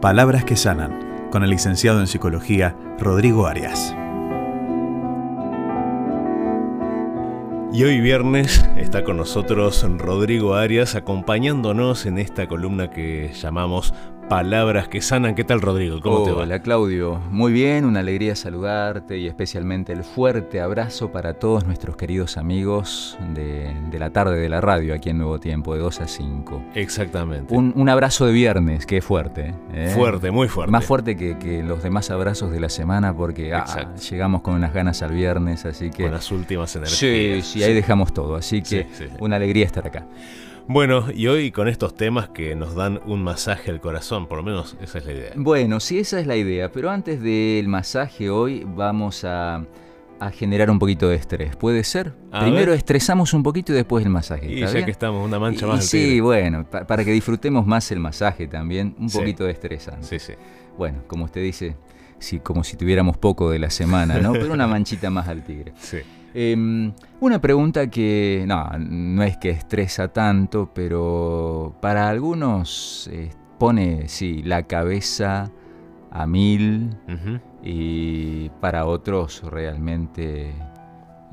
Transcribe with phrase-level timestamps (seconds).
[0.00, 3.96] Palabras que sanan, con el licenciado en psicología Rodrigo Arias.
[7.72, 13.92] Y hoy viernes está con nosotros Rodrigo Arias acompañándonos en esta columna que llamamos
[14.28, 15.34] palabras que sanan.
[15.34, 16.00] ¿Qué tal, Rodrigo?
[16.00, 16.42] ¿Cómo te va?
[16.42, 17.20] Hola, Claudio.
[17.30, 23.18] Muy bien, una alegría saludarte y especialmente el fuerte abrazo para todos nuestros queridos amigos
[23.34, 26.62] de, la tarde de la radio aquí en Nuevo Tiempo, de 2 a 5.
[26.74, 27.54] Exactamente.
[27.54, 29.54] Un, abrazo de viernes, que es fuerte.
[29.72, 29.92] ¿eh?
[29.94, 30.70] Fuerte, muy fuerte.
[30.70, 35.02] Más fuerte que, los demás abrazos de la semana porque ah, llegamos con unas ganas
[35.02, 36.04] al viernes, así que...
[36.04, 36.98] Con las últimas energías.
[36.98, 38.86] Sí, sí, ahí dejamos todo, así que
[39.20, 40.04] una alegría estar acá.
[40.68, 44.44] Bueno, y hoy con estos temas que nos dan un masaje al corazón, por lo
[44.44, 45.32] menos esa es la idea.
[45.34, 49.64] Bueno, sí, esa es la idea, pero antes del masaje hoy vamos a,
[50.32, 51.56] generar un poquito de estrés.
[51.56, 52.12] ¿Puede ser?
[52.38, 54.52] Primero estresamos un poquito y después el masaje.
[54.52, 55.86] Y ya que estamos, una mancha más.
[55.86, 60.06] sí, bueno, para que disfrutemos más el masaje también, un poquito de estresante.
[60.06, 60.34] Sí, sí.
[60.76, 61.76] Bueno, como usted dice,
[62.18, 64.32] sí, como si tuviéramos poco de la semana, ¿no?
[64.34, 65.72] Pero una manchita más al tigre.
[65.78, 65.98] Sí.
[66.34, 74.08] Em, una pregunta que no, no es que estresa tanto, pero para algunos eh, pone,
[74.08, 75.50] sí, la cabeza
[76.10, 76.96] a mil
[77.62, 80.54] y para otros realmente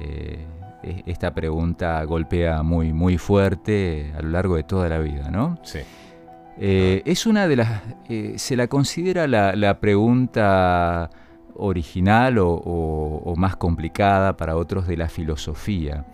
[0.00, 0.46] eh,
[0.82, 5.58] e, esta pregunta golpea muy, muy fuerte a lo largo de toda la vida, ¿no?
[5.62, 5.80] Sí.
[6.60, 7.82] Eh, es una de las,
[8.34, 11.08] se la considera la, la pregunta
[11.58, 16.06] original o, más complicada para otros de la filosofía.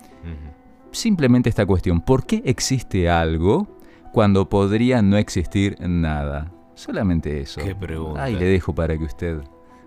[0.91, 3.67] Simplemente esta cuestión, ¿por qué existe algo
[4.12, 6.51] cuando podría no existir nada?
[6.75, 7.61] Solamente eso.
[7.62, 8.25] Qué pregunta.
[8.25, 9.41] Ahí le dejo para que usted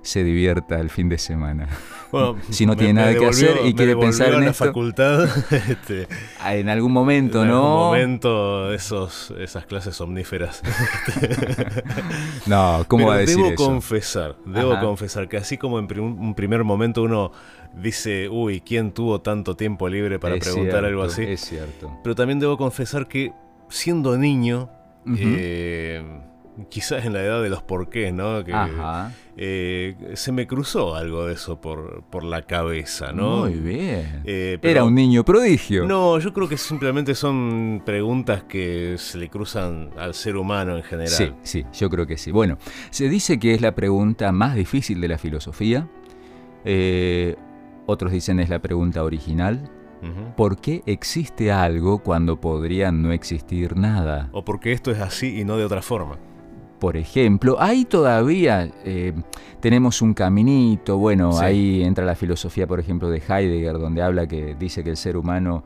[0.07, 1.67] se divierta el fin de semana.
[2.49, 6.07] si no tiene nada que hacer y quiere pensar en la esto, facultad, este,
[6.39, 7.53] ah, en algún momento, en ¿no?
[7.53, 10.63] En algún momento esos, esas clases omníferas.
[12.45, 16.63] no, ¿cómo va a decir debo confesar, debo confesar que así como en un primer
[16.63, 17.33] momento uno
[17.75, 21.23] dice, uy, ¿quién tuvo tanto tiempo libre para preguntar algo así?
[21.23, 21.99] Es cierto.
[22.01, 23.33] Pero también debo confesar que
[23.69, 24.69] siendo niño,
[26.69, 28.43] quizás en la edad de los porqués, ¿no?
[28.43, 28.53] Que,
[29.37, 33.41] eh, se me cruzó algo de eso por, por la cabeza, ¿no?
[33.41, 34.21] Muy bien.
[34.25, 35.85] Eh, Era un niño prodigio.
[35.85, 40.83] No, yo creo que simplemente son preguntas que se le cruzan al ser humano en
[40.83, 41.09] general.
[41.09, 42.31] Sí, sí, yo creo que sí.
[42.31, 42.57] Bueno,
[42.89, 45.87] se dice que es la pregunta más difícil de la filosofía.
[46.65, 47.35] Eh,
[47.85, 49.71] otros dicen es la pregunta original.
[50.35, 54.29] ¿Por qué existe algo cuando podría no existir nada?
[54.31, 56.17] O porque esto es así y no de otra forma
[56.79, 57.57] por ejemplo.
[57.59, 59.13] Ahí todavía eh,
[59.59, 64.55] tenemos un caminito, bueno, ahí entra la filosofía, por ejemplo, de Heidegger, donde habla que
[64.55, 65.63] dice que el ser humano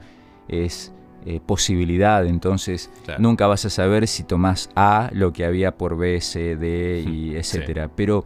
[0.47, 0.93] es
[1.25, 2.89] eh, posibilidad, entonces
[3.19, 7.35] nunca vas a saber si tomás A lo que había por B, C, D y
[7.35, 7.89] etcétera.
[7.95, 8.25] Pero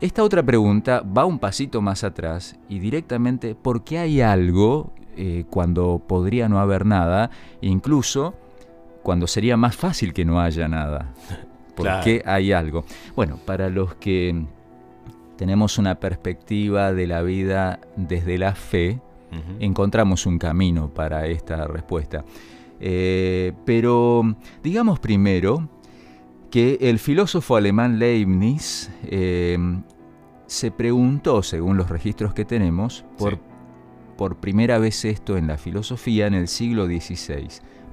[0.00, 5.44] esta otra pregunta va un pasito más atrás y directamente, ¿por qué hay algo eh,
[5.50, 7.30] cuando podría no haber nada?
[7.60, 8.34] Incluso
[9.02, 11.12] cuando sería más fácil que no haya nada.
[11.74, 12.84] ¿Por qué hay algo?
[13.16, 14.44] Bueno, para los que
[15.36, 19.00] tenemos una perspectiva de la vida desde la fe,
[19.60, 22.24] encontramos un camino para esta respuesta.
[22.80, 24.22] Eh, pero
[24.62, 25.68] digamos primero
[26.50, 29.56] que el filósofo alemán Leibniz eh,
[30.46, 33.38] se preguntó, según los registros que tenemos, por,
[34.18, 37.48] por primera vez esto en la filosofía en el siglo XVI.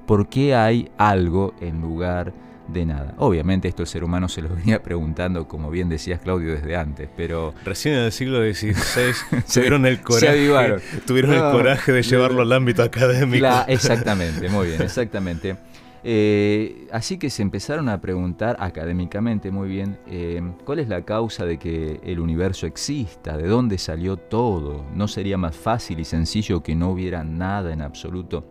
[0.06, 3.14] ¿Por qué hay algo en lugar de de nada.
[3.18, 7.08] Obviamente esto el ser humano se lo venía preguntando, como bien decías Claudio, desde antes,
[7.16, 7.54] pero...
[7.64, 9.12] Recién en el siglo XVI
[9.52, 13.46] tuvieron el coraje, tuvieron el coraje de llevarlo al ámbito académico.
[13.68, 15.56] exactamente, muy bien, exactamente.
[16.02, 21.44] Eh, así que se empezaron a preguntar académicamente muy bien eh, cuál es la causa
[21.44, 26.62] de que el universo exista, de dónde salió todo, no sería más fácil y sencillo
[26.62, 28.46] que no hubiera nada en absoluto.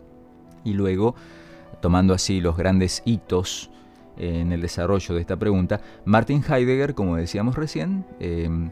[0.62, 1.16] Y luego,
[1.80, 3.70] tomando así los grandes hitos
[4.20, 8.70] en el desarrollo de esta pregunta, Martin Heidegger, como decíamos recién, em,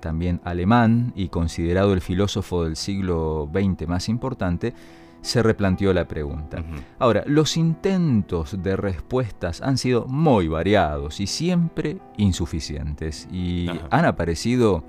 [0.00, 4.74] también alemán y considerado el filósofo del siglo XX más importante,
[5.20, 6.64] se replanteó la pregunta.
[6.98, 14.84] Ahora, los intentos de respuestas han sido muy variados y siempre insuficientes y han aparecido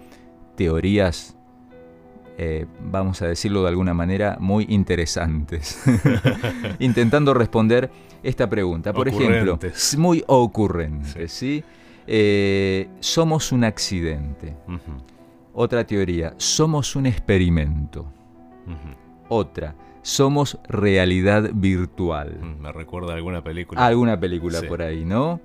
[0.55, 1.35] teorías
[2.41, 5.83] eh, vamos a decirlo de alguna manera, muy interesantes,
[6.79, 7.91] intentando responder
[8.23, 8.93] esta pregunta.
[8.93, 9.59] Por ejemplo,
[9.97, 11.61] muy ocurrente, ¿sí?
[12.07, 14.55] Eh, somos un accidente.
[15.53, 18.05] Otra teoría, somos un experimento.
[19.27, 22.39] Otra, somos realidad virtual.
[22.41, 23.85] Mm, me recuerda a alguna película.
[23.85, 25.41] Alguna película por ahí, ¿no?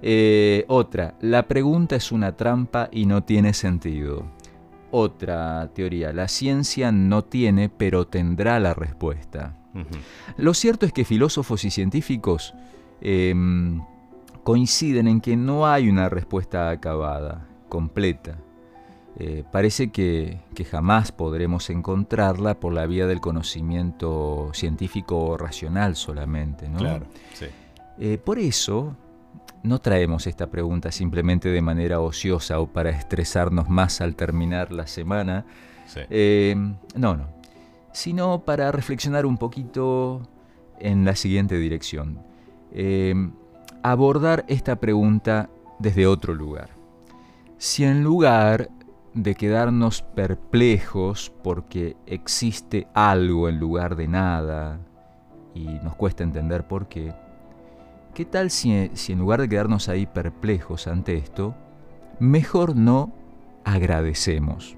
[0.00, 4.24] Eh, otra, la pregunta es una trampa y no tiene sentido.
[4.90, 9.54] Otra teoría, la ciencia no tiene, pero tendrá la respuesta.
[10.36, 12.52] Lo cierto es que filósofos y científicos
[13.00, 13.80] em,
[14.42, 18.38] coinciden en que no hay una respuesta acabada, completa.
[19.20, 20.40] Eh, parece que,
[20.70, 26.68] jamás podremos encontrarla por la vía del conocimiento científico racional solamente.
[26.68, 26.78] ¿no?
[26.78, 27.46] Claro, sí.
[27.98, 28.96] Eh, por eso
[29.62, 34.86] no traemos esta pregunta simplemente de manera ociosa o para estresarnos más al terminar la
[34.86, 35.44] semana.
[36.10, 36.54] Eh,
[36.94, 37.26] no, no.
[37.92, 40.22] Sino para reflexionar un poquito
[40.78, 42.20] en la siguiente dirección.
[43.82, 46.70] abordar esta pregunta desde otro lugar.
[47.56, 48.70] Si en lugar
[49.14, 54.78] de quedarnos perplejos porque existe algo en lugar de nada
[55.54, 57.12] y nos cuesta entender por qué,
[58.14, 61.54] ¿qué tal si, en lugar de quedarnos ahí perplejos ante esto,
[62.18, 63.12] mejor no
[63.64, 64.76] agradecemos?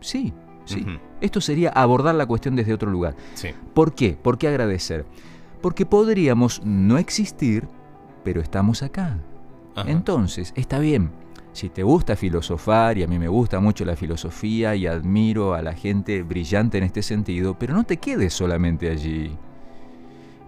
[0.00, 0.32] Sí,
[0.64, 0.86] sí.
[1.20, 3.14] Esto sería abordar la cuestión desde otro lugar.
[3.74, 4.18] ¿Por qué?
[4.20, 5.06] ¿Por qué agradecer?
[5.60, 7.66] Porque podríamos no existir,
[8.24, 9.18] pero estamos acá.
[9.86, 11.10] Entonces, está bien
[11.56, 15.62] si te gusta filosofar, y a mí me gusta mucho la filosofía y admiro a
[15.62, 19.34] la gente brillante en este sentido, pero no te quedes solamente allí.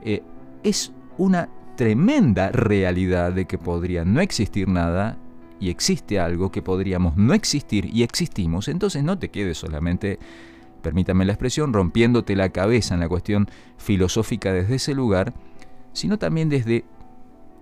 [0.05, 0.23] Eh,
[0.62, 1.49] es una
[1.79, 5.17] tremenda realidad de que podría no existir nada
[5.61, 10.19] y existe algo que podríamos no existir y existimos, entonces no te quedes solamente,
[10.83, 15.35] permítame la expresión, rompiéndote la cabeza en la cuestión filosófica desde ese lugar,
[15.93, 16.85] sino también desde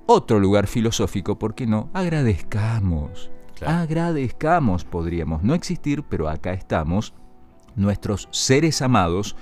[0.06, 1.90] otro lugar filosófico, ¿por qué no?
[1.92, 3.30] Agradezcamos.
[3.66, 7.12] Agradezcamos, podríamos no existir, pero acá estamos.
[7.74, 9.36] Nuestros seres amados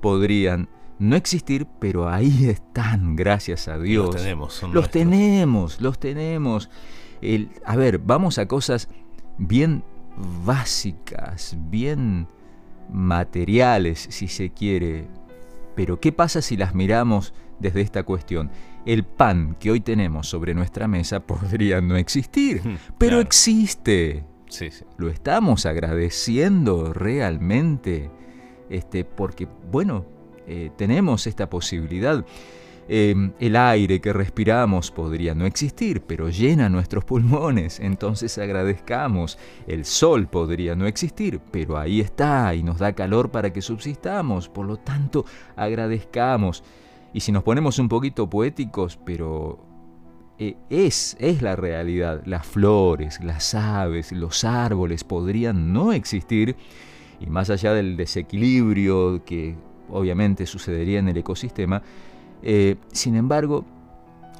[0.00, 4.06] podrían no existir, pero ahí están, gracias a Dios.
[4.06, 6.70] los tenemos, Los tenemos, los tenemos.
[7.20, 8.88] El, a ver, vamos a cosas
[9.38, 9.84] bien
[10.44, 12.28] básicas, bien
[12.90, 15.08] materiales, si se quiere.
[15.74, 18.50] Pero ¿qué pasa si las miramos desde esta cuestión?
[18.86, 22.62] el pan que hoy tenemos sobre nuestra mesa podría no existir,
[22.96, 24.24] pero existe.
[24.48, 24.84] Sí, sí.
[24.96, 28.10] Lo estamos agradeciendo realmente,
[28.70, 30.06] este, porque, bueno,
[30.46, 32.24] eh, tenemos esta posibilidad.
[32.88, 39.38] Em, el aire que respiramos podría no existir, pero llena nuestros pulmones, entonces agradezcamos.
[39.66, 44.48] El sol podría no existir, pero ahí está y nos da calor para que subsistamos,
[44.48, 45.24] por lo tanto
[45.56, 46.62] agradezcamos.
[47.12, 49.58] Y si nos ponemos un poquito poéticos, pero
[50.38, 52.22] eh, es, es la realidad.
[52.24, 56.54] Las flores, las aves, los árboles podrían no existir
[57.18, 59.56] y más allá del desequilibrio que
[59.90, 61.82] obviamente sucedería en el ecosistema,
[62.42, 63.64] eh, sin embargo,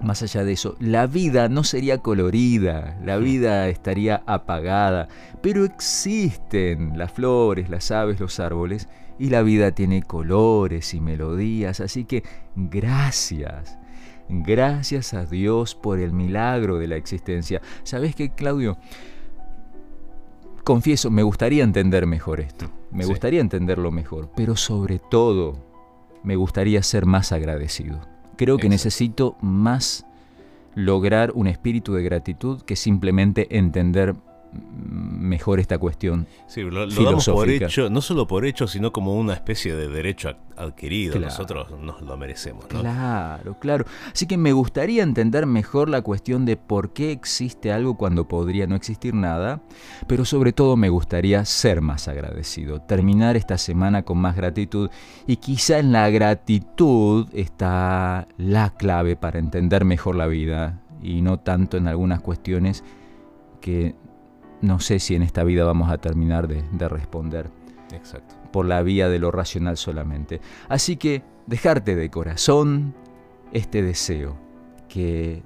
[0.02, 5.08] más allá de eso, la vida no sería colorida, la vida estaría apagada,
[5.40, 8.88] pero existen las flores, las aves, los árboles,
[9.18, 12.22] y la vida tiene colores y melodías, así que
[12.54, 13.78] gracias.
[14.28, 17.62] Gracias a Dios por el milagro de la existencia.
[17.84, 18.76] ¿Sabes qué, Claudio?
[20.64, 22.68] Confieso, me gustaría entender mejor esto.
[22.96, 25.54] Me gustaría entenderlo mejor, pero sobre todo
[26.22, 28.00] me gustaría ser más agradecido.
[28.36, 30.06] Creo que necesito más
[30.74, 34.14] lograr un espíritu de gratitud que simplemente entender
[34.52, 36.26] mejor esta cuestión.
[36.46, 40.36] Sí, lo, damos por hecho, no solo por hecho, sino como una especie de derecho
[40.56, 41.18] adquirido.
[41.18, 42.66] Nosotros nos lo merecemos.
[42.66, 43.84] Claro, claro.
[44.12, 48.66] Así que me gustaría entender mejor la cuestión de por qué existe algo cuando podría
[48.66, 49.60] no existir nada,
[50.06, 54.90] pero sobre todo me gustaría ser más agradecido, terminar esta semana con más gratitud
[55.26, 61.38] y quizá en la gratitud está la clave para entender mejor la vida y no
[61.38, 62.82] tanto en algunas cuestiones
[63.60, 63.94] que
[64.66, 67.50] no sé si en esta vida vamos a terminar de, responder.
[67.92, 68.34] Exacto.
[68.52, 70.40] Por la vía de lo racional solamente.
[70.68, 72.94] Así que dejarte de corazón
[73.52, 74.36] este deseo,
[74.88, 75.42] que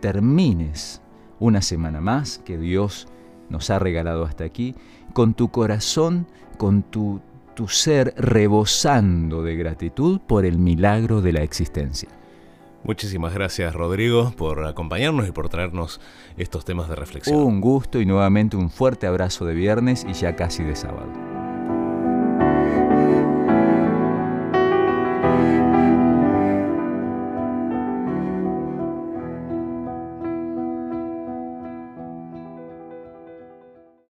[0.00, 1.02] termines
[1.38, 3.08] una semana más que Dios
[3.50, 4.74] nos ha regalado hasta aquí,
[5.12, 7.20] con tu corazón, con tu,
[7.54, 12.08] tu ser rebosando de gratitud por el milagro de la existencia.
[12.86, 16.00] Muchísimas gracias Rodrigo por acompañarnos y por traernos
[16.36, 17.36] estos temas de reflexión.
[17.36, 21.35] Un gusto y nuevamente un fuerte abrazo de viernes y ya casi de sábado.